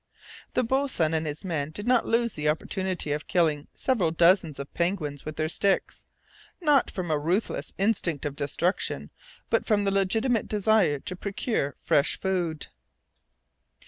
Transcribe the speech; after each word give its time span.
The 0.55 0.63
boatswain 0.63 1.13
and 1.13 1.27
his 1.27 1.45
men 1.45 1.69
did 1.69 1.85
not 1.85 2.07
lose 2.07 2.33
the 2.33 2.49
opportunity 2.49 3.11
of 3.11 3.27
killing 3.27 3.67
several 3.71 4.09
dozens 4.09 4.57
of 4.57 4.73
penguins 4.73 5.25
with 5.25 5.35
their 5.35 5.47
sticks, 5.47 6.05
not 6.59 6.89
from 6.89 7.11
a 7.11 7.19
ruthless 7.19 7.71
instinct 7.77 8.25
of 8.25 8.35
destruction, 8.35 9.11
but 9.51 9.63
from 9.67 9.83
the 9.83 9.91
legitimate 9.91 10.47
desire 10.47 10.97
to 11.01 11.15
procure 11.15 11.75
fresh 11.79 12.19
food. 12.19 12.65